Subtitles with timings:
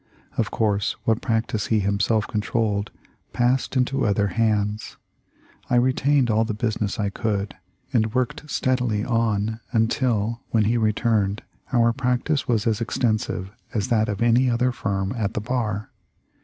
[0.35, 2.89] Of course, what practice he himself controlled
[3.33, 4.97] passed into other hands.
[5.69, 7.53] I retained all the business I could,
[7.93, 13.89] and worked stead ily on until, when he returned, our practice was as extensive as
[13.89, 15.91] that of any other firm at the bar.